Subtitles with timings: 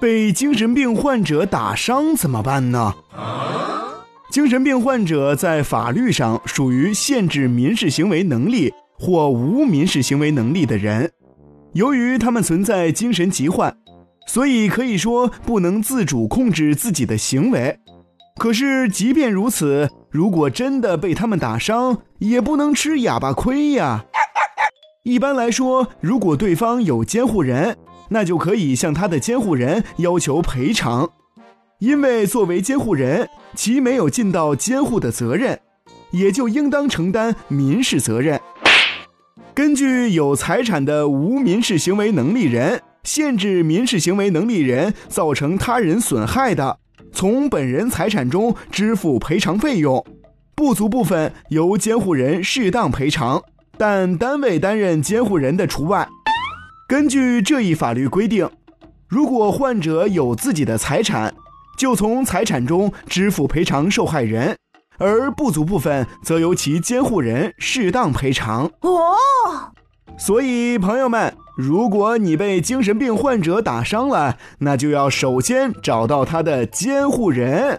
[0.00, 2.94] 被精神病患者打伤怎么办呢？
[4.30, 11.10] 精神病患者在法律上属于限制民事行为能力或无民事行为能力的人，
[11.74, 13.76] 由于他们存在精神疾患，
[14.26, 17.78] 所以可以说不能自主控制自己的行为。
[18.38, 24.06] 可是，即便如此，如果真的被他们打伤，也不能吃哑巴亏呀。
[25.02, 27.74] 一般来说，如果对方有监护人，
[28.10, 31.08] 那就可以向他的监护人要求赔偿，
[31.78, 35.58] 因为作为监护人，其没有尽到监护的责任，
[36.10, 38.38] 也就应当承担民事责任。
[39.54, 46.78] 根据有财产的无民事行为能力人限制民事行为能力人造成他人损害的。
[47.10, 50.04] 从本人财产中支付赔偿费用，
[50.54, 53.42] 不足部分由监护人适当赔偿，
[53.80, 56.06] 但单位担任监护人的除外。
[56.86, 58.46] 根据这一法律规定，
[59.08, 61.32] 如果患者有自己的财产，
[61.78, 64.54] 就从财产中支付赔偿受害人，
[64.98, 68.70] 而不足部分则由其监护人适当赔偿。
[68.82, 69.16] 哦，
[70.18, 71.34] 所以朋友们。
[71.56, 77.78] 如果你被精神病患者打伤了，那就要首先找到他的监护人。